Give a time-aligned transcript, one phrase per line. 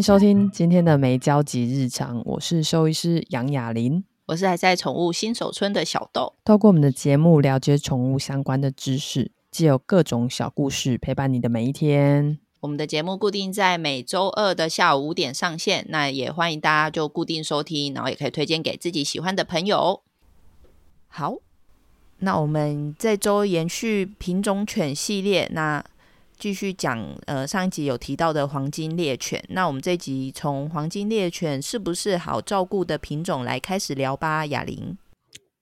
[0.00, 6.34] 收听今天的没交集日常，我是兽医师杨雅琳，我是还在宠物新手村的小豆。
[6.44, 12.38] 透过我们的节目了解宠物相关的知识，既有各种小故事陪伴你的每一天。
[12.60, 20.02] 我们的节目固定在每周二的下午五点上线，那也欢迎大家就固定收听，然后也可以推荐给自己喜欢的朋友。
[21.08, 21.36] 好，
[22.20, 25.84] 那我们这周延续品种犬系列，那。
[26.40, 34.96] 继续讲，呃，上一集有提到的黄金猎犬，那我们这集从黄金猎犬是不是好照顾的品种来开始聊吧，雅琳。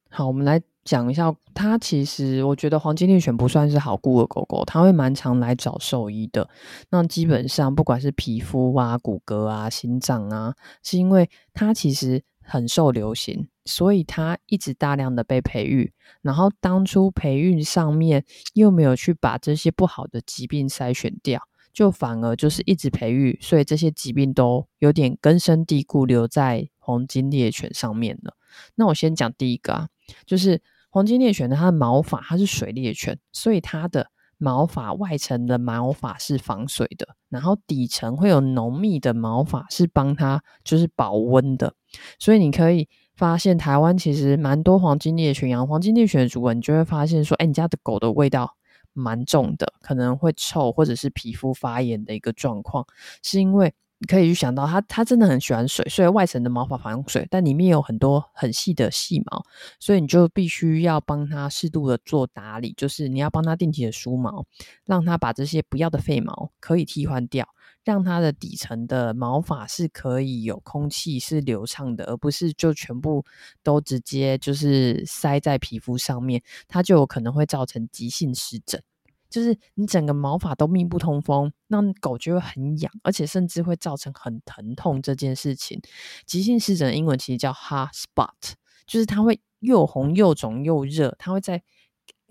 [0.08, 6.48] 好，我们来讲一下，它其实我觉得黄金猎犬不算是好顾的狗狗，它会蛮常来找兽医的。
[6.90, 10.54] 那基本上不管是皮肤啊、骨骼啊、心脏啊，
[10.84, 12.22] 是因为它其实。
[12.50, 15.92] 很受流行，所以它一直大量的被培育。
[16.22, 18.24] 然后当初培育上面
[18.54, 21.40] 又没有去把这些不好的疾病筛选掉，
[21.72, 28.34] 就反而就是一直培育，所以这些疾病都有点根深蒂固留在黄金猎犬上面了。
[28.74, 29.88] 那我先讲第一个啊，
[30.26, 34.10] 就是黄金猎犬的它的毛发，它是水猎犬，所以它的。
[34.40, 41.74] 毛发外层的毛发是防水的，然后底层会有浓密的毛发是帮它就是保温的，
[42.20, 48.54] 所以你可以发现台湾其实蛮多黄金猎犬养黄金猎犬的主人，你就会发现说，哎，你家的狗的味道
[48.94, 52.86] 蛮重的，可能会臭或者是皮肤发炎的一个状况，
[53.22, 53.74] 是因为。
[54.00, 59.42] 你可以去想到它，它真的很喜欢水，所以外层的毛发防水，但里面有很多很细的细毛，
[59.80, 64.44] 所以你就必须要帮它适度的做打理，就是你要帮它定期的梳毛，
[64.84, 67.48] 让它把这些不要的废毛可以替换掉，
[67.88, 73.24] 让它的底层的毛发是可以有空气是流畅的，而不是就全部
[73.62, 78.82] 都直接就是塞在皮肤上面，它就有可能会造成急性湿疹。
[79.30, 85.80] 就是你整个毛发都密不通风，那狗就会很痒，而且甚至会造成很疼痛这件事情。
[86.26, 88.52] 急性湿疹英文其实叫 hot spot，
[88.86, 91.62] 就是它会又红又肿又热，它会在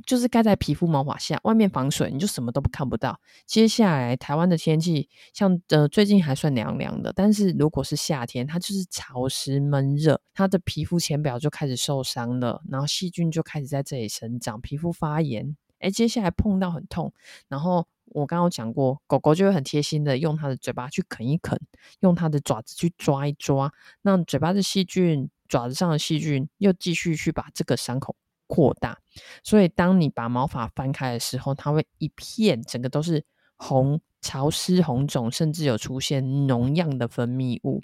[0.05, 3.19] 就是盖在皮肤毛发下，外面防水，你就什么都看不到。
[3.45, 15.55] 接下来台湾的天气像呃最近还算凉凉的，但是如果是夏天，它就是潮湿闷热，它的皮肤浅表就开始受伤了，然后细菌就开始在这里生长，皮肤发炎。
[15.79, 17.13] 诶，接下来碰到很痛，
[17.47, 21.59] 然后我刚刚讲过，狗狗就会很贴心的用它的嘴巴去啃一啃，
[21.99, 23.71] 用它的爪子去抓一抓，
[24.01, 28.15] 那嘴巴的细菌、爪子上的细菌又继续去把这个伤口
[28.47, 28.97] 扩大，
[29.43, 33.25] 所以当你把毛发翻开的时候，它会一片整个都是
[33.57, 37.81] 红、潮湿、红肿，甚至有出现脓样的分泌物，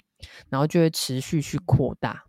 [0.48, 2.24] 然后就会持续去扩大。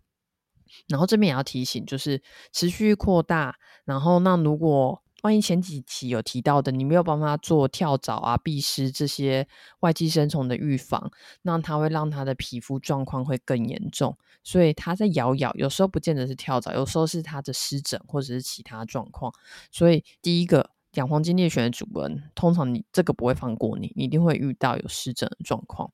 [0.88, 2.22] 然后这边也要提醒，就是
[2.52, 9.48] 持续扩大，然后那如果万一前几期有提到的，你没有帮他做跳蚤啊、壁虱这些
[9.80, 11.10] 外寄生虫的预防，
[11.42, 14.16] 那它会让它的皮肤状况会更严重。
[14.44, 19.32] 所以它在咬咬，有时候不见得是跳蚤，有时候是它的湿疹或者是其他状况。
[19.72, 25.90] 所以第一个养黄金猎犬的主人，通常你这个不会放过你，你一定会遇到有湿疹的状况。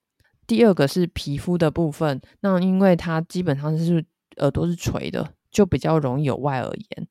[0.47, 4.05] 第二个是皮肤的部分，那因为它基本上是
[4.39, 7.09] 耳朵是垂的，就比较容易有外耳炎。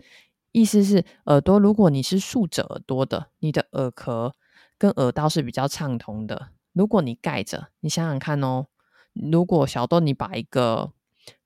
[0.52, 4.36] 意思是耳朵，如果你是竖着耳朵的，你的耳壳
[4.78, 6.50] 跟耳道是比较畅通的。
[6.74, 8.68] 如果你盖着，你想想看哦，
[9.14, 10.92] 如果小豆你把一个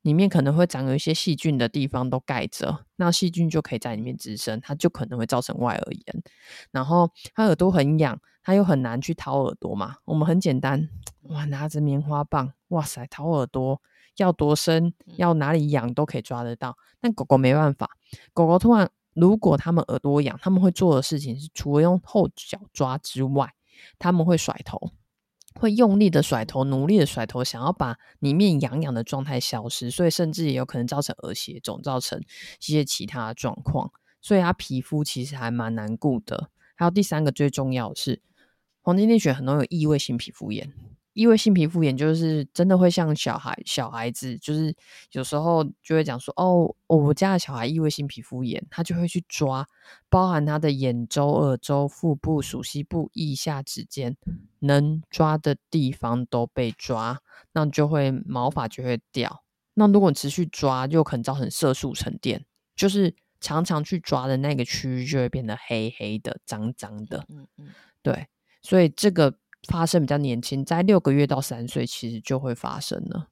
[0.02, 6.24] 里面可能会长有一些细菌的地方都盖着，那细菌就可以在里面滋生，它就可能会造成外耳炎。
[6.72, 9.98] 然后它耳朵很痒，它又很难去掏耳朵嘛。
[10.06, 10.90] 我们很简单，
[11.24, 13.82] 哇，拿着棉花棒，哇塞，掏耳朵。
[14.18, 17.98] 要多深，要哪里痒都可以抓得到，但狗狗没办法。
[18.34, 23.54] 狗狗突然，如果它们耳朵痒，他们会做的事情是，除了用后脚抓之外，
[24.00, 24.92] 他们会甩头，
[25.56, 32.26] 会用力的甩头，努力的甩头，想要把里面痒痒的状态消失，所以甚至也有可能造成耳血肿，造成一
[32.60, 33.92] 些其他的状况。
[34.22, 36.50] 所以它皮肤其实还蛮难顾的。
[36.76, 38.22] 还有第三个最重要的是，
[38.82, 40.74] 黄金猎犬很容易有异位性皮肤炎。
[41.16, 44.76] 异位性皮肤炎就是真的会像小孩小孩子，就是
[45.14, 49.66] 有时候就会讲说，哦，我家的小孩异位性皮肤炎，他就会去抓，
[50.10, 54.18] 包含他的眼周、耳周、腹部、鼠蹊部、腋下、指尖，
[54.60, 57.22] 能抓的地方都被抓，
[57.54, 59.42] 那就会毛发就会掉。
[59.76, 62.46] 那如果持续抓，就可能造成色素沉淀，
[62.76, 67.26] 就是常常去抓的那个区域就会变得黑黑的、脏脏的。
[67.30, 67.68] 嗯嗯，
[68.04, 68.28] 对，
[68.62, 69.34] 所以这个。
[69.68, 73.28] 发生比较年轻，在六个月到三岁，其实就会发生了。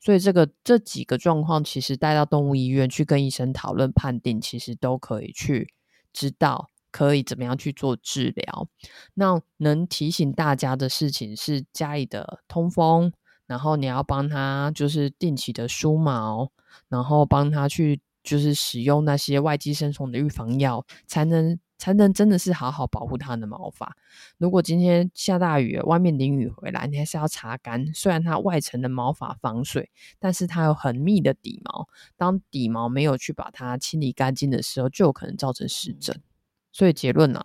[0.00, 5.72] 所以这个这几个状况，其实带到动物医院去跟医生讨论判定，其实都可以去
[6.12, 8.68] 知道可以怎么样去做治疗。
[9.14, 13.12] 那能提醒大家的事情是家里的通风，
[13.46, 16.50] 然后你要帮他就是定期的梳毛，
[16.88, 21.58] 然后帮他去就是使用那些外寄生虫的预防药，才能。
[21.78, 23.96] 才能真的是好好保护它的毛发。
[24.38, 27.92] 如果今天下大雨，外面淋雨回来，你还是要擦干。
[27.94, 31.88] 虽然它外层的毛发防水，但是它有很密的底毛。
[32.16, 36.20] 当底毛没有去把它清理干净的时候，就有可能造成湿疹。
[36.72, 37.44] 所以结论啊，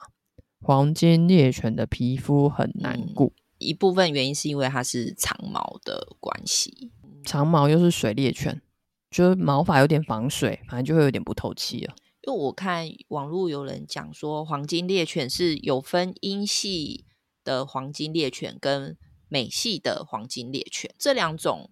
[0.62, 3.34] 黄金猎犬的皮肤很难顾。
[3.36, 6.92] 嗯，一部分原因是因为它是长毛的关系，
[7.24, 8.62] 长毛又是水猎犬，
[9.10, 11.96] 就是毛发有点防水，反正就会有点不透气了。
[12.24, 17.06] 因为我看网络有人讲说，黄金猎犬是有分英系
[17.44, 18.96] 的黄金猎犬跟
[19.28, 21.72] 美系的黄金猎犬，这两种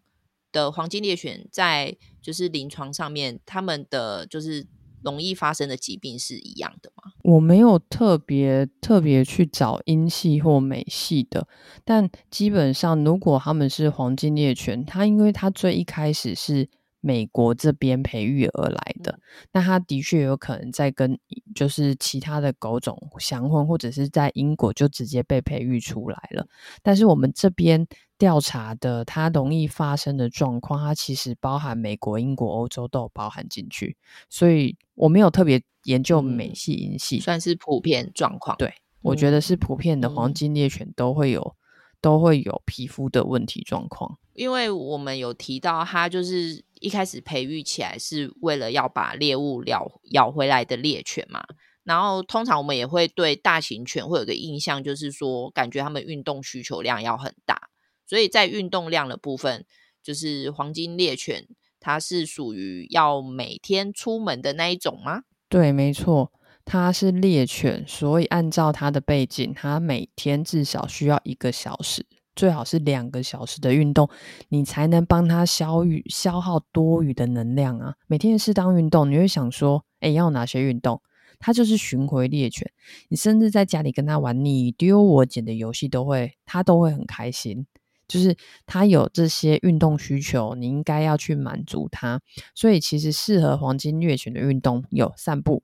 [0.51, 4.65] 的黄金猎犬在就是临床上面，他们的就是
[5.03, 7.13] 容易发生的疾病是一样的吗？
[7.23, 11.47] 我没有特别特别去找英系或美系的，
[11.85, 16.67] 但基本上如果他们是黄金猎犬，它因为它最一开始是。
[17.01, 19.19] 美国这边培育而来的，
[19.51, 21.17] 那它的确有可能在跟
[21.55, 26.45] 就是其他的狗种相混，或者是在英国就直接被培育出来了。
[26.83, 27.87] 但是我们这边
[28.17, 33.95] 调查的它容易发生的状况，它其实包含美国、英国、欧洲都有包含进去，
[34.29, 38.57] 所以我没有特别研究美系、英系，算是普遍状况。
[38.57, 41.55] 对，我觉得是普遍的黄金猎犬都会有。
[42.01, 51.43] 都会有皮肤的问题状况，因为我们有提到，它就是一开始培育起来是为了要把猎物咬咬回来的猎犬嘛。
[51.83, 57.69] 然后通常我们也会对大型犬会有个印象，就是说感觉它们运动需求量要很大，
[58.05, 59.65] 所以在运动量的部分，
[60.03, 61.47] 就是黄金猎犬
[61.79, 65.23] 它是属于要每天出门的那一种吗？
[65.47, 66.31] 对，没错。
[66.65, 72.05] 它是猎犬，所以按照它的背景，它每天至少需要一个小时，
[72.35, 74.09] 最好是两个小时的运动，
[74.49, 77.95] 你才能帮他消余消耗多余的能量啊。
[78.07, 81.01] 每天适当运动，你会想说，哎，要哪些运动？
[81.39, 82.69] 他就是巡回猎犬，
[83.07, 87.65] 你甚至在家里跟他玩你丢我捡的游戏，都会他都会很开心。
[88.07, 88.35] 就是
[88.65, 92.19] 他有这些运动需求，你应该要去满足他。
[92.55, 95.63] 所以其实适合黄金猎犬的运动有散步。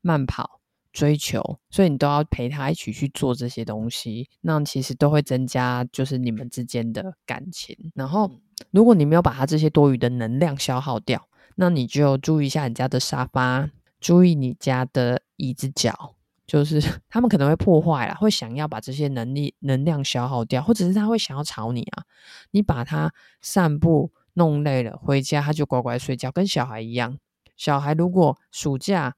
[0.00, 0.57] 慢跑、
[0.98, 7.76] 追求，所以你都要陪他一起去做这些东西，那其实都会增加就是你们之间的感情。
[7.94, 8.28] 然后，
[8.72, 16.16] 如果你没有把他这些多余的能量消耗掉，那你就注意一下你家的沙发，注意你家的椅子脚，
[16.48, 22.02] 就是 他们可能会破坏了，会想要把这些能力能量消耗掉，或者是他会想要吵你啊。
[22.50, 27.16] 你把他散步弄累了，回家他就乖乖睡觉，跟小孩一样。
[27.56, 29.14] 小孩如果暑假，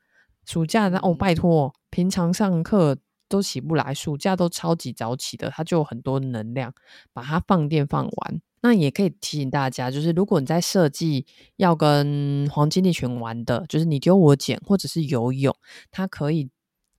[0.51, 0.99] 暑假那？
[0.99, 2.99] 哦，拜托，平常上课
[3.29, 6.75] 都起不来，暑假都超级早起的，他就有很多能量，
[7.13, 8.41] 把它放电放完。
[8.63, 11.25] 那也可以提醒大家，就是如果你在设计
[11.55, 15.55] 要跟黄金猎犬玩的，就是你丢我捡或者是游泳，
[15.93, 16.51] 它可以。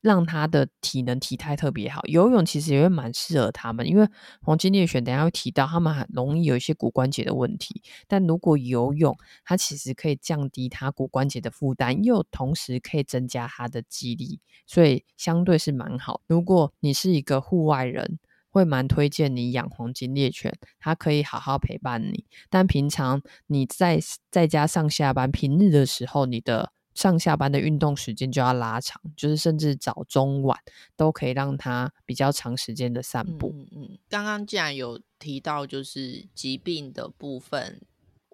[0.01, 4.07] 让他的体能体态特别好，游泳其实也会蛮适合他们，因为
[4.41, 16.21] 黄金猎犬等下会提到，他们很容易有一些骨关节的问题，但如果游泳，它其实可以降低它骨关节的负担，又同时可以增加它的肌力，所以相对是蛮好。
[16.25, 18.17] 如果你是一个户外人，
[18.49, 23.99] 会蛮推荐你养黄金猎犬，它可以好好陪伴你，但平常你在
[24.31, 26.71] 在家上下班平日的时候，你的。
[26.93, 30.59] 上下班的运动时间就要拉长，就是甚至早中晚
[30.97, 33.53] 都可以让他比较长时间的散步。
[33.55, 37.81] 嗯嗯，刚刚既然有提到就是疾病的部分，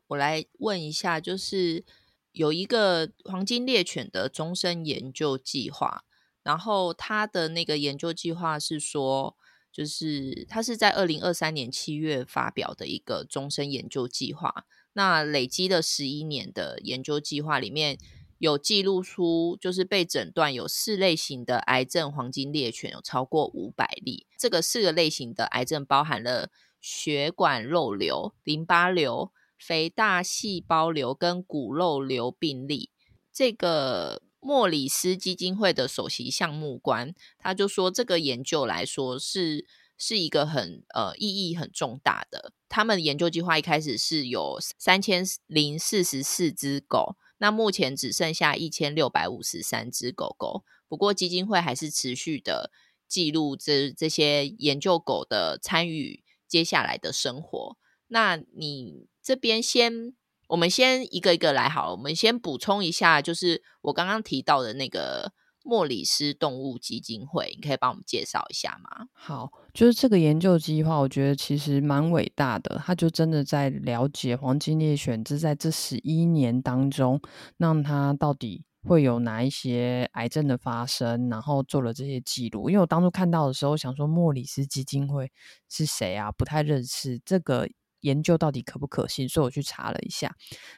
[0.08, 1.86] 我来问一下，就是
[2.32, 6.04] 有一个黄金猎犬的终身研究计划，
[6.42, 9.38] 然后他的那个研究计划是说，
[9.72, 18.00] 就是他是在二零二三年七月发表的一个终身研究计划，那累积了十一年的研究计划里面。
[18.39, 24.27] 有记录出，就是被诊断有四类型的癌症，黄金猎犬有超过五百例。
[24.38, 32.91] 这个四个类型的癌症包含了血管肉瘤、淋巴瘤、肥大细胞瘤跟骨肉瘤病例。
[33.34, 39.65] 这个莫里斯基金会的首席项目官他就说，这个研究来说是
[39.98, 42.53] 是一个很呃意义很重大的。
[42.70, 47.15] 他们研究计划一开始是有三千零四十四只狗。
[47.38, 52.72] 那目前只剩下一千六百五十三只狗狗，不过基金会还是持续的
[53.08, 57.77] 记录这这些研究狗的参与接下来的生活。
[58.08, 60.15] 那你这边先，
[60.48, 65.34] 我们先一个一个来好了，我们先补充一下，就是我刚刚提到的那个
[65.67, 69.09] 莫里斯动物基金会，你可以帮我们介绍一下吗？
[69.12, 72.81] 好，就是这个研究计划，我觉得其实蛮伟大的。
[72.86, 77.21] 他就真的在了解黄金猎犬，这在这十一年当中，
[77.57, 82.69] 让他到底会有哪一些癌症的发生，然后做了这些记录。
[82.69, 85.29] 因为我当初看到的时候，想说莫里斯基金会
[85.67, 86.31] 是谁啊？
[86.31, 87.67] 不太认识这个。
[88.01, 89.27] 研究到底可不可信？
[89.27, 90.33] 所以我去查了一下，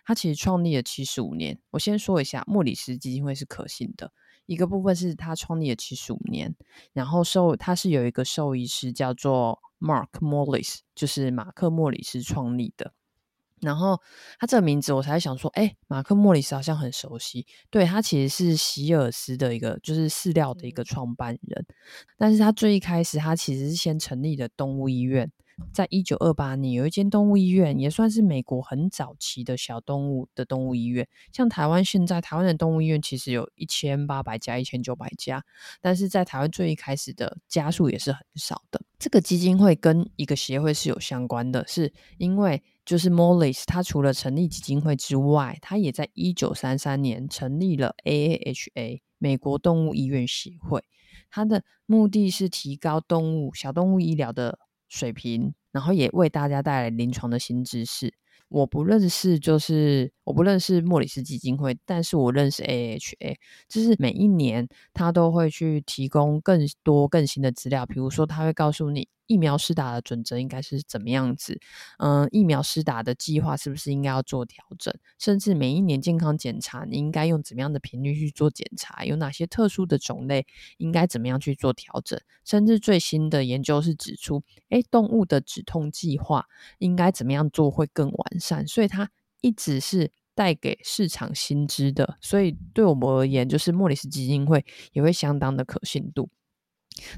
[0.05, 1.59] 他其实创立了七十五年。
[1.71, 4.13] 我先说一下，莫里斯基金会是可信的。
[4.49, 6.55] 一个部分是他创立了七十五年，
[6.91, 12.91] 然后兽他是有一个兽医师叫做 Mark Morris，就是马克莫里斯创立的。
[13.61, 14.01] 然后
[14.39, 17.45] 他这个名字我才想说，哎，马克莫里斯好像很熟悉。
[17.69, 21.65] 对，他其实是希尔斯的一个，就是饲料的一个创办人。
[22.17, 25.31] 但是他最一开始，他其实是先成立的动物医院。
[25.71, 31.07] 在一九二八年，有一间动物医院，也算是美国很早期的小动物的动物医院。
[31.31, 35.43] 像台湾现在，台湾的动物医院其实有一千八百家、一千九百家，
[35.81, 38.81] 但是在台湾最一开始的家数也是很少的。
[38.97, 50.83] 这个基金会跟一个协会是有相关的，是因为就是 Morris，他除了成立基金会之外，他也在一九三三年成立了 AAHA 美国动物医院协会，
[51.29, 54.59] 它的目的是提高动物小动物医疗的。
[54.89, 58.13] 水平，然后也为大家带来临床的新知识。
[58.49, 63.35] 我不认识，就是我不认识莫里斯基金会，但是我认识 AHA，
[63.67, 69.07] 就是每一年他都会去提供更多更新的资料，比如说他会告诉你。
[69.29, 71.59] 疫苗施打的准则应该是怎么样子？
[71.99, 74.91] 嗯，疫苗施打的计划是不是应该要做调整？
[75.19, 79.05] 甚至每一年健康检查，你应该用怎么样的频率去做检查？
[79.05, 82.19] 有哪些特殊的种类应该怎么样去做调整？
[82.43, 86.47] 甚至最新的研究是指出，诶，动物的止痛计划
[86.79, 88.67] 应该怎么样做会更完善？
[88.67, 92.17] 所以它一直是带给市场新知的。
[92.19, 96.31] 所以对我们而言，就是莫里斯基金会也会相当的可信度。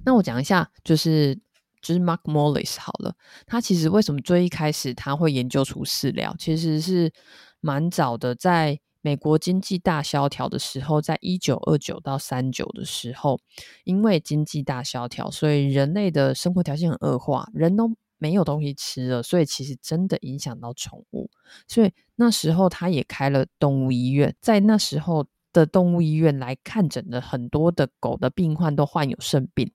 [0.04, 1.40] 那我讲一下，就是。
[1.82, 7.12] 就是 Mark Morris 好了，他其实为什么最一开始他会研究出饲料，其实是
[7.60, 13.40] 蛮早的，在美国经济大萧条的时候，在一九二九到三九的时候，
[13.84, 21.32] 因为经济大萧条，所以人类的生活条件很恶化，人都没有东西吃了，所以其实真的影响到宠物，
[21.68, 29.72] 所以那时候他也开了动物医院，在那时候的动物医院来看诊的很多的狗的病患都患有肾病。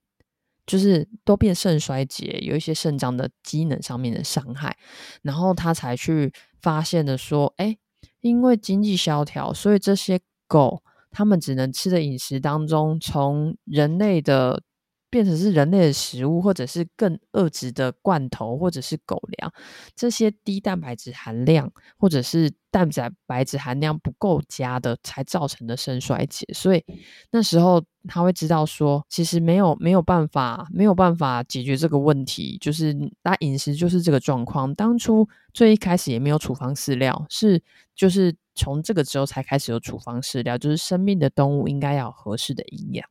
[0.67, 4.77] 就是都变肾衰竭，有一些肾脏的机能上面的伤害，
[5.23, 6.31] 然后他才去
[6.61, 7.75] 发现的说，哎，
[8.21, 14.61] 因为经济萧条，所以这些狗它们只能吃的饮食当中，从人类的。
[15.09, 19.51] 变成是人类的食物，或者是更恶质的罐头，或者是狗粮，
[19.95, 22.87] 这些低蛋白质含量，或者是蛋
[23.25, 26.45] 白质含量不够佳的，才造成的肾衰竭。
[26.53, 26.83] 所以
[27.31, 34.73] 那时候他会知道说，其实没有没有办法，没有办法解决这个问题，就是他饮食就是这个状况。
[34.75, 37.61] 当初最一开始也没有处方饲料，是
[37.95, 43.09] 就是从这个时候才开始有处方饲料，就是生命的动物应该要合适的营养。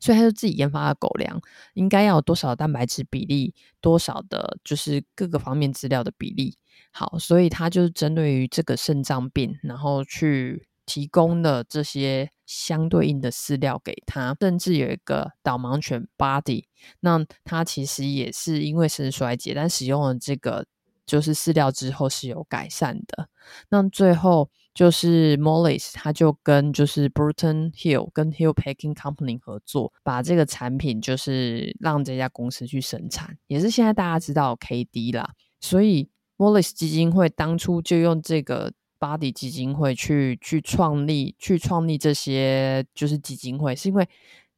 [0.00, 1.40] 所以他就自己研发的狗粮，
[1.74, 6.56] 应该要有多少蛋白质比例，多少的，就是各个方面资料的比例。
[6.90, 14.36] 好，所以他就是针对于这个肾脏病，然后去提供了这些相对应的饲料给他。
[14.40, 16.64] 甚至有一个导盲犬 Buddy，
[17.00, 20.66] 那他其实也是因为肾衰竭，但使用了这个
[21.06, 23.28] 就是饲料之后是有改善的。
[23.68, 24.50] 那最后。
[24.74, 35.32] 就是 Morris，他就跟就是 Burton Hill 跟 Hill Packing Company 合作，把这个产品就是让这家公司去生产，也是现在大家知道 KD 啦。
[35.60, 44.08] 所以 Morris 基金会当初就用这个 Body 基金会去去创立去创立这些就是基金会，是因为。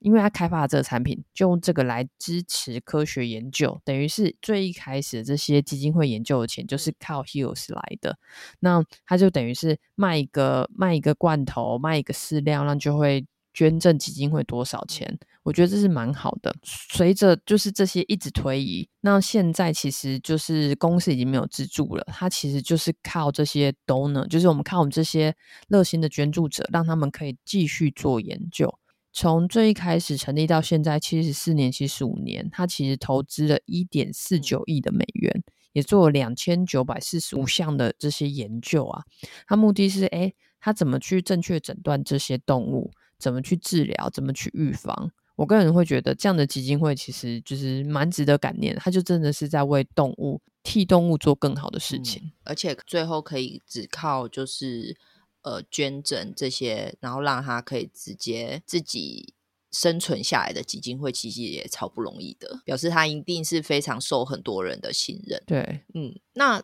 [0.05, 8.19] 因为他开发了这个产品，就用这个来支持科学研究，等于是最一开始这些基金会研究的钱就是靠 Hills 来的。
[8.61, 15.19] 那他就等于是卖一个卖一个罐头，卖一个饲料，那就会捐赠基金会多少钱？
[15.43, 16.55] 我觉得这是蛮好的。
[16.63, 25.35] 随着就是这些一直推移，那现在其实就是公司已经没有资助了，他其实就是靠这些 donor，就是我们靠我们这些
[25.69, 28.79] 热心的捐助者，让他们可以继续做研究。
[29.17, 39.05] 从最一开始成立到现在七十四年、七十五年，他其实投资了一点四九亿的美元，也做了两千九百四十五项的这些研究啊。
[39.47, 45.13] 他目的是，诶，他怎么去正确诊断这些动物，怎么去治疗，怎么去预防。
[45.37, 54.97] 我个人会觉得，这样的基金会其实就是蛮值得感念，他就真的是在为动物、替动物做更好的事情，嗯，而且最后可以只靠就是。
[55.45, 59.33] 呃捐赠这些，然后让他可以直接自己
[59.71, 65.41] 生存下来的基金会，其实也超不容易的，表示他一定是非常受很多人的信任。
[65.47, 66.61] 对，嗯，那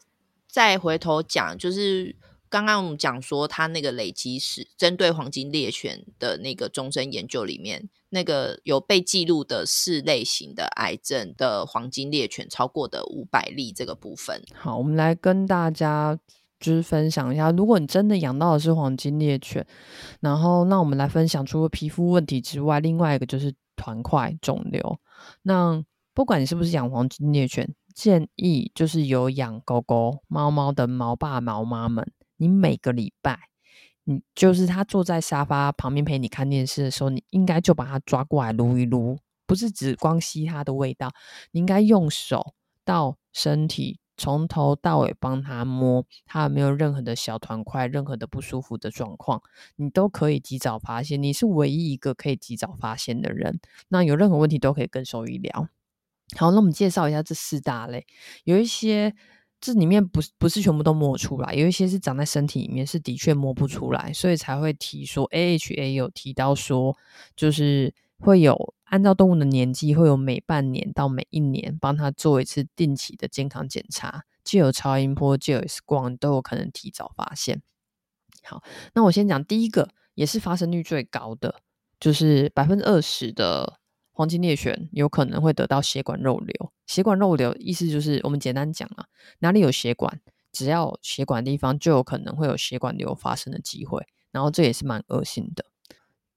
[0.49, 2.17] 再回头讲，就是。
[2.51, 14.43] 刚刚我们讲说，他那个累积史针对黄金猎犬的那个终身研究里面，那个有被记录的四类型的癌症的黄金猎犬超过的五百例这个部分。
[14.53, 16.19] 好，我们来跟大家
[16.61, 19.67] 就是分享一下，如果你真的养到的是黄金猎犬，
[20.21, 25.01] 然后那我们来分享，除了皮肤问题之外，另外一个就是团块肿瘤。
[25.43, 32.07] 那不管你是不是养黄金猎犬，建议就是有养狗狗、猫猫的毛爸毛妈们。
[32.37, 33.39] 你每个礼拜，
[34.05, 41.11] 你就是他坐在沙发旁边陪你看电视的时候，你应该就把它抓过来撸一撸，不是只光吸它的味道，
[41.53, 49.43] 你应该用手到身体从头到尾帮他摸，他有没有任何的小团块、任何的不舒服的状况，
[49.77, 51.23] 你都可以及早发现。
[51.23, 55.69] 你是唯一一个可以及早发现的人，那有任何问题都可以跟兽医聊。
[56.37, 58.07] 好，那我们介绍一下这四大类，
[58.45, 59.15] 有一些。
[59.63, 66.97] 这里面不是不是全部都摸出来，有一些是长在身体里面，是的确摸不出来，所以才会提说 AHA 有提到说，
[67.37, 77.63] 就是会有按照动物的年纪，会有每半年到每一年帮他做一次定期的健康检查，既有超音波，既有 X 光，都有可能提早发现。
[78.43, 78.63] 好，
[78.95, 81.61] 那我先讲第一个，也是发生率最高的，
[81.99, 83.81] 就是百分之二十的。
[84.13, 86.73] 黄金猎犬有可能会得到血管肉瘤。
[86.87, 89.07] 血管肉瘤意思就是，我们简单讲啊，
[89.39, 90.21] 哪里有血管，
[90.53, 94.07] 只要血管地方就有可能会有血管瘤发生的机会。
[94.31, 95.65] 然后这也是蛮恶性的。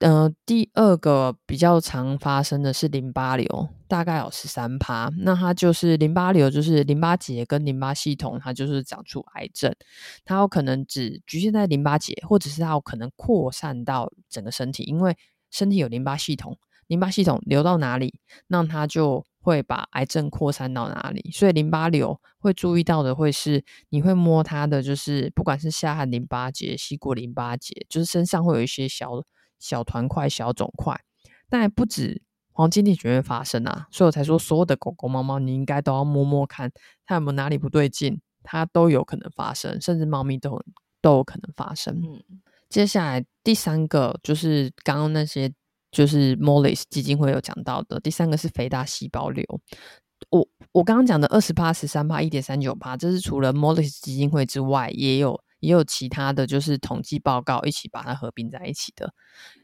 [0.03, 5.09] 呃，第二个比较常发生的是淋巴瘤，大概有十三趴。
[5.19, 9.73] 那它就是淋巴瘤，就是淋巴结跟淋巴系统，它就是长出癌症。
[10.25, 15.15] 它有可能只局限在淋巴结，或者是它有可能扩散到整个身体，因为
[15.49, 16.57] 身体有淋巴系统。
[16.87, 18.13] 淋巴系统流到哪里，
[18.47, 21.31] 那它就会把癌症扩散到哪里。
[21.31, 29.11] 所以淋巴瘤会注意到的会是，你会摸它的，就是不管是下颌淋巴结、膝骨淋巴结，就是身上会有一些小
[29.63, 30.99] 小团块、小肿块。
[31.49, 32.21] 但还不止
[32.51, 36.71] 黄金猎犬会发生啊，所以我才说所有的狗狗、猫猫，你应该都要摸摸看，
[37.05, 40.61] 它有没有哪里不对劲，它都有可能发生，甚至猫咪都
[41.01, 41.95] 都有可能发生。
[41.95, 45.53] 嗯，接下来第三个就是刚刚那些。
[45.93, 49.45] 就是 Moelis 基金会有讲到的，第三个是肥大细胞瘤。
[50.31, 59.13] 我我刚刚讲的二十八、十三趴、一点三九趴，这是除了 Moelis 基金会之外，也有也有其他的就是统计报告一起把它合并在一起的。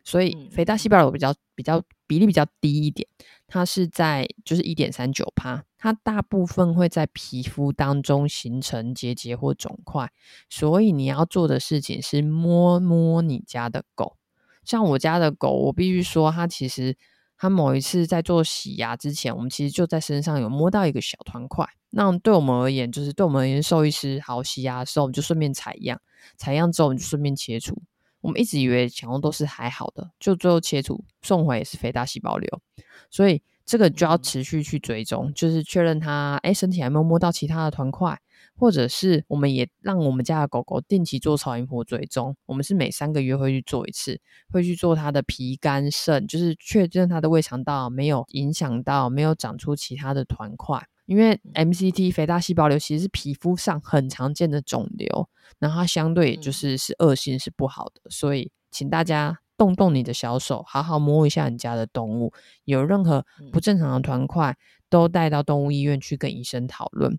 [0.03, 3.07] 所以肥大细胞瘤比较比较比例比较低一点，
[3.47, 10.09] 它是在就是一点三九趴，它大部分会在皮肤当中形成结节或肿块。
[10.49, 14.15] 所以你要做的事情是摸摸你家的狗。
[14.63, 16.95] 像我家的狗，我必须说，它其实
[17.39, 21.65] 它某一次在做洗牙之前，我们其实就在身上有摸到一个小团块。
[21.91, 25.99] 那对我们而言，就是对我们而言，兽医师好洗牙的时候，我们就顺便采样，
[26.35, 27.81] 采样之后我们就顺便切除。
[28.19, 32.61] 我们一直以为全部都是还好的，就最后切除送回也是肥大细胞瘤，
[33.09, 38.19] 所以这个就要持续去追踪，就是确认他哎身体还没有摸到其他的团块。
[38.59, 44.19] 或者是我们也让我们家的狗狗定期做超音波追踪，我们是每三个月会去做一次，
[44.51, 50.85] 会去做它的脾肝肾，就是确认它的胃肠道没有影响到，没有长出其他的团块。
[51.05, 62.31] 因为 MCT 肥大细胞瘤其实是皮肤上很常见的肿瘤，然后它相对就是是恶性是不好的，所以请大家动动你的小手，好好摸一下你家的动物，
[62.65, 64.55] 有任何不正常的团块，
[64.87, 67.17] 都带到动物医院去跟医生讨论。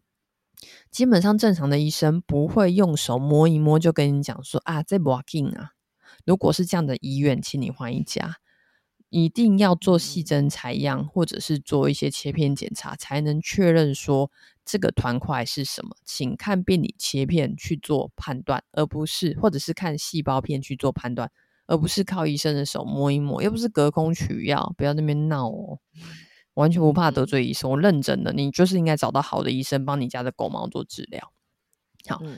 [0.90, 5.70] 基本上正常的医生不会用手摸一摸就跟你讲说啊，这不要紧啊。
[6.25, 8.37] 如果是这样的医院，请你换一家。
[9.09, 14.31] 一定要做细针采样，或者是做一些切片检查，才能确认说
[14.64, 15.96] 这个团块是什么。
[16.05, 21.29] 请看病理切片去做判断，而不是或者是看细胞片去做判断，
[21.66, 25.81] 而不是靠医生的手摸一摸，又不是隔空取药，不要那边闹哦。
[26.61, 31.33] 完全不怕得罪医生，我认真的，你就是应该找到好的医生帮你家的狗猫做治疗。
[32.07, 32.37] 好，嗯、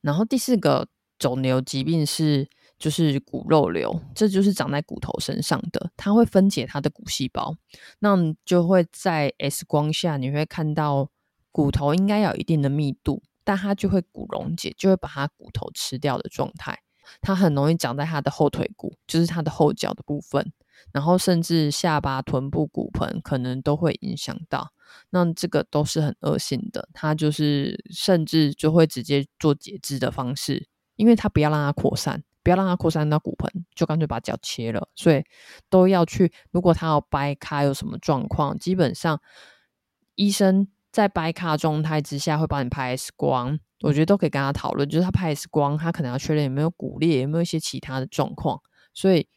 [0.00, 2.48] 然后第四个肿瘤疾病是
[2.78, 7.56] 就是骨肉瘤，这就是长在骨头身上的，它会分解它的骨细胞，
[7.98, 11.10] 那就会在 X 光下你会看到
[11.50, 16.78] 骨头应该有一定的密度，但它就会骨溶解，就会把它骨头吃掉的状态。
[17.20, 20.52] 它很容易长在它的后腿骨，就是它的后脚的部分。
[20.92, 24.72] 然后甚至下巴、臀部、骨盆可能都会影响到，
[25.10, 26.88] 那这个都是很恶性的。
[26.94, 34.88] 它就是甚至就会直接做截肢的方式，因为它不要让它扩散，不要让它扩散到骨盆，就干脆把脚切了。
[34.94, 35.22] 所以
[35.68, 39.20] 都要去，如果他要掰开有什么状况，基本上
[40.14, 44.88] 医生在掰卡状态之下会帮你拍 X 光，我觉得都可以跟他讨论。
[44.88, 48.62] 就是他拍 X 光，他可能要确认有没有骨裂，有没有一些其他的状况，
[48.94, 49.28] 所以。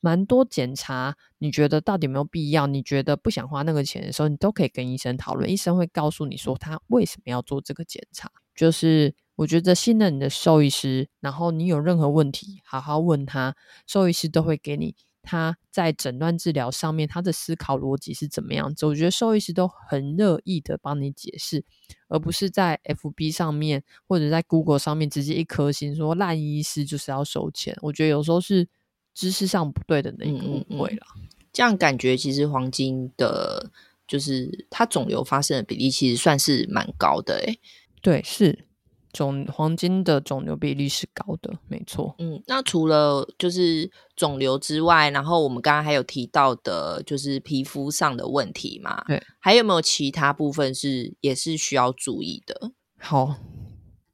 [0.00, 2.66] 蛮多检查，你觉得到底有没有必要？
[2.66, 5.50] 你觉得不想花那个钱的时候，你都可以跟医生讨论。
[5.50, 8.30] 医生会告诉你说他为什么要做这个检查。
[8.54, 18.86] 就是我觉得信任你的兽医师，然后你有任何问题，好好问他，兽医师都会给你他在诊断治疗上面他的思考逻辑是怎么样子。
[18.86, 21.64] 我觉得兽医师都很乐意的帮你解释，
[22.08, 27.76] 而不是在 FB 上面或者在 Google 上面直接一颗心说烂医师就是要收钱。
[27.82, 28.68] 我觉得有时候是。
[29.14, 31.06] 知识上不对的那一个误会了，
[31.52, 33.70] 这样感觉其实黄金的，
[34.06, 37.58] 就是它肿瘤发生的比例其实算是蛮高的诶。
[38.02, 38.66] 对，是
[39.12, 42.16] 肿黄金的肿瘤比例是高的，没错。
[42.18, 49.04] 嗯，那除了就是肿瘤之外，然后我们刚刚还有提到的，就是皮肤上的问题嘛？
[49.06, 52.72] 对，还有没有其他部分是也是需要注意的？
[52.98, 53.36] 好，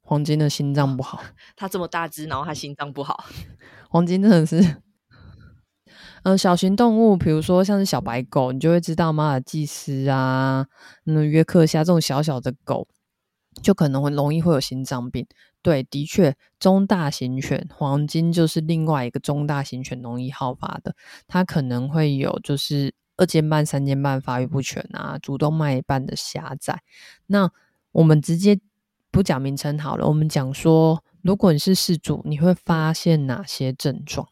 [0.02, 1.22] 黄金的心脏不好，
[1.56, 3.24] 它这么大只，然后它心脏不好，
[3.88, 4.76] 黄金真的是。
[6.22, 10.66] 嗯、小型动物，比如说像是小白狗，你就会知道马尔济斯啊，
[11.04, 12.86] 那约克夏这种小小的狗，
[13.62, 15.26] 就可能会容易会有心脏病。
[15.62, 20.94] 对，的确，中大型犬黄金就是另外一个中大型犬容易好发的，
[21.26, 26.82] 它可能会有就是二尖瓣、三尖瓣发育不全啊，主动脉瓣的狭窄。
[27.26, 27.50] 那
[27.92, 28.60] 我们直接
[29.10, 34.28] 不讲名称好了，我们讲说，如果你是饲主，你会发现哪些症状？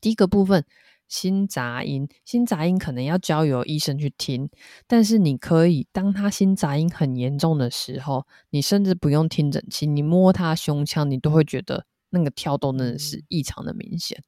[0.00, 0.64] 第一个部分。
[1.08, 4.48] 心杂音，心杂音可能要交由医生去听，
[4.86, 14.22] 但是你可以当他心杂音很严重的时候，你甚至不用听诊器，你摸他胸腔，你都会觉得那个跳动真的是异常的明显。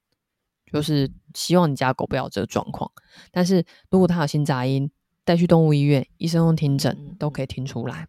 [0.73, 2.91] 就是希望你家狗不要这个状况，
[3.31, 4.91] 但是如果他有心杂音，
[5.25, 8.09] 带去动物医院，医生用听诊都可以听出来。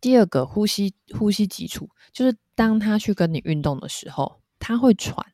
[0.00, 5.31] 第二个，呼吸呼吸急促，就是当他去跟你运动的时候，他会喘。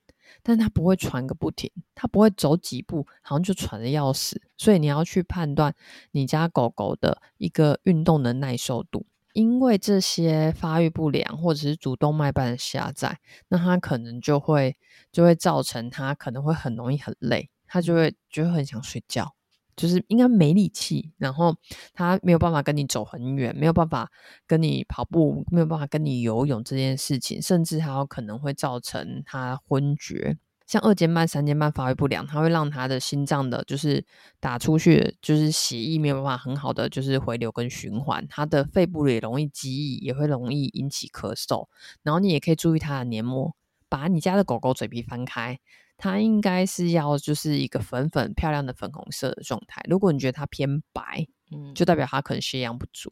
[0.48, 5.74] 但它不会喘个不停，它不会走几步好像就喘的要死，所以你要去判断
[6.12, 14.74] 你家狗狗的一个运动的耐受度，因为这些发育不良或者是主动脉瓣的狭窄，那它可能就会
[15.12, 19.34] 就会造成它可能会很容易很累，它就会就会很想睡觉，
[19.78, 21.56] 就是应该没力气，然后
[21.94, 24.10] 它没有办法跟你走很远，没有办法
[24.46, 30.36] 跟你跑步，没有办法跟你游泳这件事情，甚至还有可能会造成它昏厥。
[30.66, 34.04] 像二尖瓣、三尖瓣发育不良，它会让它的心脏的，就是
[34.38, 41.68] 打出去，就是血液没有办法很好的就是回流跟循环，它的肺部也容易积液，也会容易引起咳嗽。
[42.02, 43.54] 然后你也可以注意它的黏膜，
[43.88, 45.58] 把你家的狗狗嘴皮翻开。
[46.00, 49.82] 它应该是要就是一个粉粉漂亮的粉红色的状态。
[49.90, 53.10] 如果你觉得它偏白，嗯，就代表它可能血氧不足；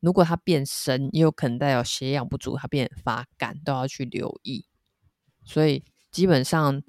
[0.00, 4.66] 如果它变深，也有可能代表血氧不足，它变发干，都要去留意。
[5.44, 6.82] 所以基本上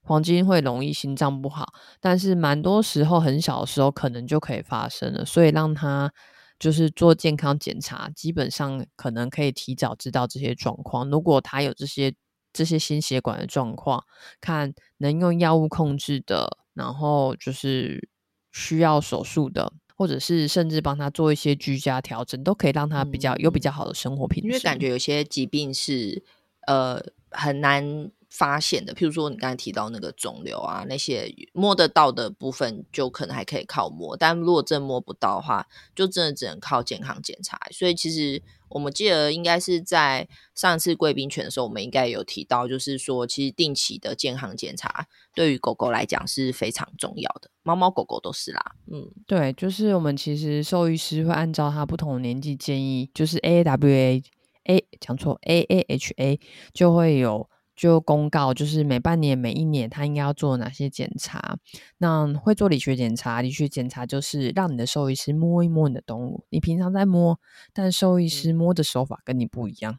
[0.00, 5.24] 黄金会容易心脏不好，但是蛮多时候很小的时候可能就可以发生了。
[5.24, 6.12] 所以让他
[6.60, 11.10] 就是做健康检查，基本上可能可以提早知道这些状况。
[11.10, 12.14] 如果他有这些。
[12.54, 14.02] 这些心血管的状况，
[14.40, 18.08] 看能用药物控制的，然后就是
[18.52, 24.48] 需要手术的，或者是甚至帮他做一些居家调整，都可以让他比较有比较好的生活品质。
[24.48, 26.22] 因为感觉有些疾病是
[26.66, 37.60] 呃很难发现的，譬如说你刚才提到那个肿瘤啊，那些摸得到的部分就可能还可以靠摸，但如果真摸不到的话，就真的只能靠健康检查。
[37.70, 38.42] 所以其实
[38.74, 48.74] 我们记得应该是在上次贵宾犬的时候，我们应该有提到，就是说其实定期的健康检查对于狗狗来讲是非常重要的，猫猫狗狗都是啦。
[48.90, 54.24] 嗯，对，就是我们其实兽医师会按照它不同的年纪建议，就是 AAWA
[54.64, 56.40] A 讲错 AAHA
[56.72, 57.48] 就会有。
[57.74, 61.58] 就公告，就是每半年、每一年，他应该要做哪些检查。
[61.98, 66.44] 那会做理学检查，理学检查就是让你的兽医师摸一摸你的动物。
[66.50, 67.38] 你平常在摸，
[67.72, 69.98] 但兽医师摸的手法跟你不一样。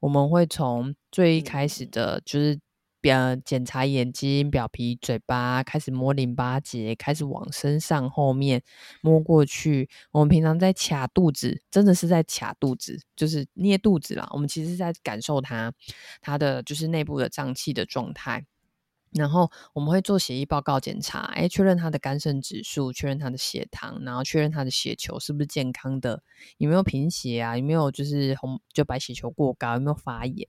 [0.00, 2.60] 我们会从最一开始的，就是。
[3.00, 8.62] 表检查眼睛、表皮、嘴巴，开始摸淋巴结，开始往身上后面
[9.00, 9.88] 摸过去。
[10.12, 14.28] 我们平常在卡肚子，真的是在卡肚子，就是捏肚子啦。
[14.32, 15.72] 我们其实在感受它，
[16.20, 18.44] 它的就是内部的脏器的状态。
[19.12, 26.22] 然后我们会做血液报告检查，哎，确认他的肝肾指数，确认他的血糖，然后确认他的血球是不是健康的，
[26.58, 30.46] 有没有贫血啊，有没有就是红就白血球过高，有没有发炎。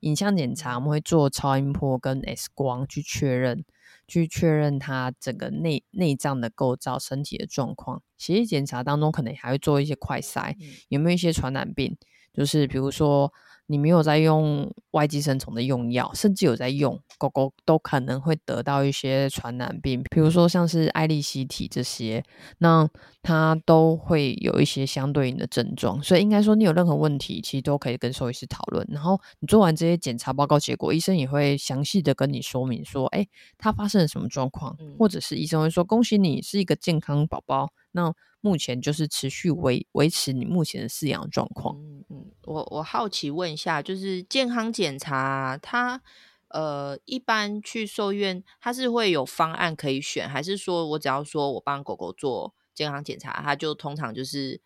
[0.00, 3.64] 影像检查我们会做超音波跟 X 光去确认，
[4.06, 8.02] 去确认他整个内内脏的构造、身体的状况。
[8.16, 10.54] 血液检查当中可能还会做一些快筛，
[10.88, 11.96] 有没有一些传染病，
[12.32, 13.32] 就是比如说。
[13.66, 22.22] 你没有在用外寄生虫的用药，甚至有在用，狗狗都可能会得到一些传染病，比如说像是艾利希体这些，
[22.58, 22.88] 那
[23.22, 26.02] 它都会有一些相对应的症状。
[26.02, 28.86] 所以应该说，你有任何问题，其实都可以跟兽医师讨论。
[28.90, 37.72] 然后你做完这些检查报告结果，医生也会详细的跟你说明说，哎，它发生了什么状况，或者是医生会说，恭喜你是一个健康宝宝。
[37.92, 41.76] 那目前就是持续维维持你目前的饲养状况。
[42.46, 46.00] 我我好奇问一下，就是健康检查，它
[46.48, 54.60] 呃一般去兽医院，它是会有方案可以选，还是说我只要说我帮狗狗做健康检查，它就通常就是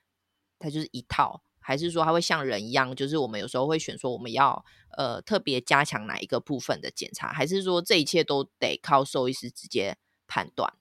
[0.58, 4.64] 它就是一套，还是说它会像人一样，就是我们有时候会选说我们要
[4.96, 10.72] 呃特别加强哪一个部分的检查，还是说这一切都得靠兽医师直接判断？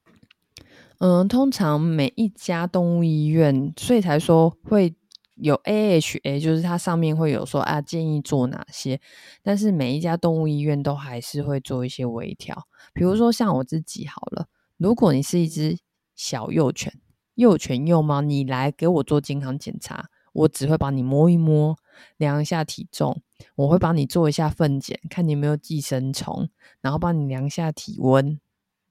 [0.99, 4.95] 嗯，通常每一家动物医院，所以才说会
[5.39, 9.00] 有 AHA，就是它上面会有说啊，建议做哪些。
[9.41, 12.67] 但是每一家动物医院都还是会做一些微调。
[12.93, 14.47] 比如说像我自己好了，
[14.78, 15.78] 如果你是一只
[16.15, 16.93] 小幼犬，
[17.36, 21.78] 幼犬幼猫，你来给我做健康检查，我只会帮你摸一摸，
[22.17, 23.21] 量一下体重，
[23.56, 26.50] 我会帮你做一下粪检，看你有没有寄生虫，
[26.82, 28.39] 然后帮你量一下体温，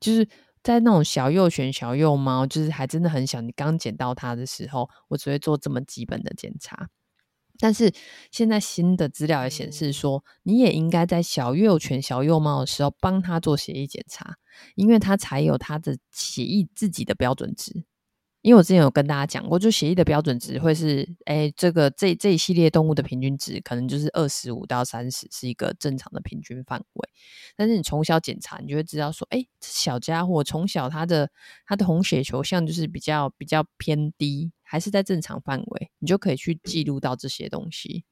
[0.00, 0.28] 就是。
[0.66, 6.88] 在那种小幼犬、小幼猫，就是还真的很小，你刚捡到它的时候，我只会做这么基本的检查。
[7.60, 7.92] 但是
[8.32, 14.34] 现在新的资料也显示说，你也应该在小幼犬、小幼猫的时候帮它做血液检查，
[14.74, 17.84] 因为它才有它的血液自己的标准值。
[18.46, 27.08] 因为我之前有跟大家讲过，就协议的标准值会是，哎，这个这这一系列动物的平均值可能就是二十五到三十是一个正常的平均范围。
[27.56, 31.28] 但是你从小检查，你就会知道说，哎，小家伙从小他的
[31.66, 38.04] 他的红血球像就是比较比较偏低，还是在正常范围，你就可以去记录到这些东西。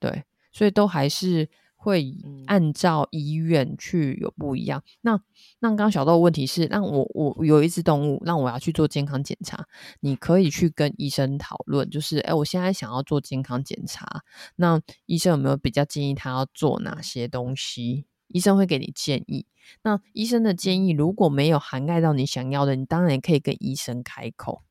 [0.00, 1.50] 对，所以都还是。
[1.82, 2.16] 会
[2.46, 4.84] 按照医院去有不一样。
[5.00, 5.20] 那
[5.58, 9.66] 那刚刚小豆的问题是，那我我有一只动物，那我要去做健康检查，
[9.98, 14.22] 你可以去跟医生讨论，就是哎，我现在想要做健康检查，
[14.54, 18.06] 那医生有没有比较建议他要做哪些东西？
[18.28, 19.46] 医生会给你建议。
[19.82, 24.62] 那医生的建议如果没有涵盖到你想要的，你当然也可以跟医生开口，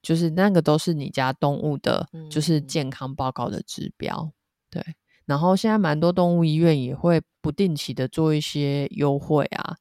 [0.00, 4.32] 就是那个都是你家动物的，就是健康报告的指标，
[4.70, 4.82] 对。
[5.26, 9.76] 然后现在蛮多动物医院也会不定期的做一些优惠啊，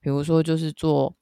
[0.00, 1.14] 比如说就是做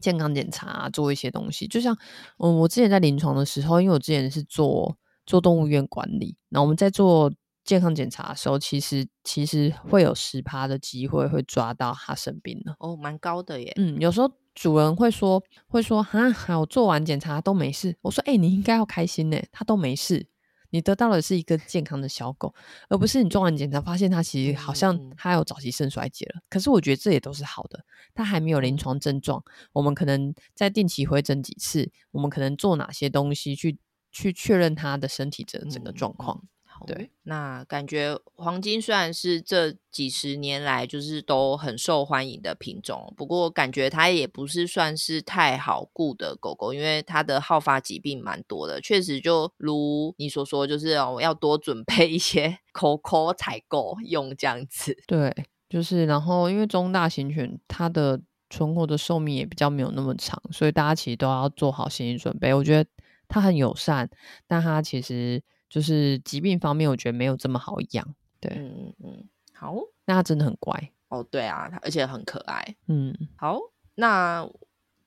[0.00, 1.66] 健康检查啊，做一些东西。
[1.68, 1.96] 就像
[2.38, 4.96] 嗯，我之前在临床的时候，因为我之前是做
[5.26, 7.32] 做动物医院管理，那我们在做
[7.64, 12.74] 健康检查的时候，其实其实会有十趴的机会会抓到它生病了。
[12.78, 13.72] 哦，蛮高的耶。
[13.76, 17.96] 嗯，有时候主人会说会说哈，我做完检查都没事。
[18.00, 20.26] 我说哎，你应该要开心呢，他都没事。
[20.72, 22.52] 你得到的是一个健康的小狗，
[22.88, 26.40] 而不是你做完检查发现它其实好像它有早期肾衰竭了。
[26.48, 33.78] 可是我觉得这也都是好的，它还没有临床症状，我们可能再定期回诊几次，我们可能做哪些东西去
[34.10, 36.42] 去确认它的身体的整个状况。
[36.86, 48.80] 对，那感觉黄金虽然是这几十年来就是都很受欢迎的品种，不过感觉它也不是算是太好顾的狗狗，因为它的好发疾病蛮多的。
[48.80, 54.96] 确实，就如你所说，就是哦，要多准备一些 口口采购用这样子。
[55.06, 55.34] 对，
[55.68, 62.52] 就是然后因为中大型犬它的存活的寿命也比较没有那么长，所以大家其实都要做好心理准备。
[62.52, 62.90] 我觉得
[63.28, 64.10] 它很友善，
[64.46, 65.42] 但它其实。
[65.72, 68.14] 就是疾病方面，我觉得没有这么好养。
[68.38, 71.22] 对，嗯嗯，好，那它真的很乖哦。
[71.30, 72.76] 对啊，而且很可爱。
[72.88, 73.58] 嗯，好，
[73.94, 74.46] 那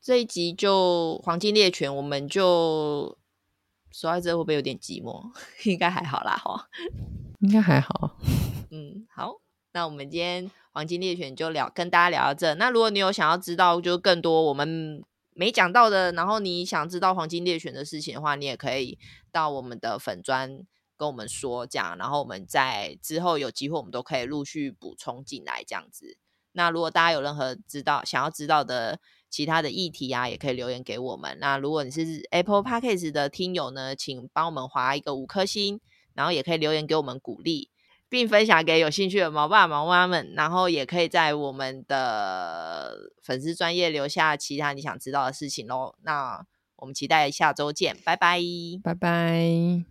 [0.01, 3.15] 这一集就黄金猎犬，我们就
[3.91, 5.31] 说到这，会不会有点寂寞？
[5.69, 6.67] 应该还好啦，哈，
[7.41, 8.17] 应该还好。
[8.71, 9.39] 嗯，好，
[9.73, 12.55] 那我们今天黄金猎犬就聊，跟大家聊到这。
[12.55, 15.03] 那如果你有想要知道，就更多我们。
[15.35, 18.97] 没讲到的，然后你想知道黄金猎犬的事情的话，你也可以
[19.33, 20.61] 到我们的粉专
[20.95, 26.17] 跟我们说，这样，然后我们在之后有机会，我们都可以陆续补充进来，这样子。
[26.53, 28.97] 那如果大家有任何知道想要知道的
[29.29, 31.37] 其他的议题啊，也可以留言给我们。
[31.41, 35.81] 那如果你是 Apple Podcast 的听友呢，请帮我们划一个五颗星，
[36.13, 37.71] 然后也可以留言给我们鼓励。
[38.07, 40.33] 并分享给有兴趣的毛爸毛妈们。
[40.35, 45.95] 然后也可以在我们的粉丝专页留下其他你想知道的事情喽。
[46.03, 46.45] 那
[46.77, 48.39] 我们期待下周见，拜拜，
[48.83, 49.83] 拜拜。